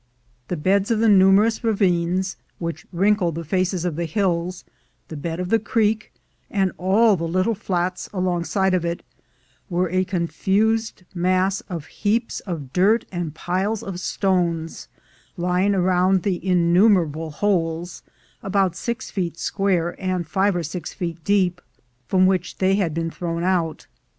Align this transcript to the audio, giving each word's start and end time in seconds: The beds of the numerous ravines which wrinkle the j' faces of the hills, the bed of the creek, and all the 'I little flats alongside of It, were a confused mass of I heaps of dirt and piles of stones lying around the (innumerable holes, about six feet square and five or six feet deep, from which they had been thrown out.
The 0.47 0.57
beds 0.57 0.89
of 0.89 0.97
the 0.97 1.07
numerous 1.07 1.63
ravines 1.63 2.35
which 2.57 2.87
wrinkle 2.91 3.31
the 3.31 3.43
j' 3.43 3.49
faces 3.49 3.85
of 3.85 3.97
the 3.97 4.05
hills, 4.05 4.63
the 5.09 5.15
bed 5.15 5.39
of 5.39 5.49
the 5.49 5.59
creek, 5.59 6.11
and 6.49 6.71
all 6.79 7.15
the 7.15 7.27
'I 7.27 7.29
little 7.29 7.53
flats 7.53 8.09
alongside 8.11 8.73
of 8.73 8.83
It, 8.83 9.03
were 9.69 9.91
a 9.91 10.03
confused 10.03 11.03
mass 11.13 11.61
of 11.69 11.85
I 11.85 11.87
heaps 11.89 12.39
of 12.39 12.73
dirt 12.73 13.05
and 13.11 13.35
piles 13.35 13.83
of 13.83 13.99
stones 13.99 14.87
lying 15.37 15.75
around 15.75 16.23
the 16.23 16.43
(innumerable 16.51 17.29
holes, 17.29 18.01
about 18.41 18.75
six 18.75 19.11
feet 19.11 19.37
square 19.37 19.95
and 20.01 20.25
five 20.27 20.55
or 20.55 20.63
six 20.63 20.91
feet 20.93 21.23
deep, 21.23 21.61
from 22.07 22.25
which 22.25 22.57
they 22.57 22.73
had 22.73 22.95
been 22.95 23.11
thrown 23.11 23.43
out. 23.43 23.85